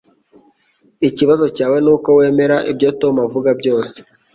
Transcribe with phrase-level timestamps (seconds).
[1.07, 3.95] Ikibazo cyawe nuko wemera ibyo Tom avuga byose